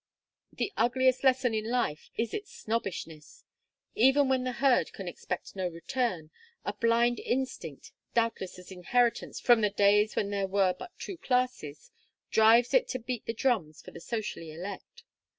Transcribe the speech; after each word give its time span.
The 0.51 0.73
ugliest 0.77 1.23
lesson 1.23 1.53
of 1.53 1.63
life 1.65 2.09
is 2.17 2.33
its 2.33 2.51
snobbishness. 2.51 3.43
Even 3.93 4.27
when 4.29 4.43
the 4.43 4.53
herd 4.53 4.93
can 4.93 5.07
expect 5.07 5.55
no 5.55 5.67
return, 5.67 6.31
a 6.65 6.73
blind 6.73 7.19
instinct 7.19 7.91
doubtless 8.15 8.57
an 8.57 8.79
inheritance 8.79 9.39
from 9.39 9.61
the 9.61 9.69
days 9.69 10.15
when 10.15 10.31
there 10.31 10.47
were 10.47 10.73
but 10.73 10.97
two 10.97 11.17
classes 11.17 11.91
drives 12.31 12.73
it 12.73 12.87
to 12.87 12.97
beat 12.97 13.27
the 13.27 13.33
drums 13.35 13.83
for 13.83 13.91
the 13.91 14.01
socially 14.01 14.51
elect. 14.51 15.03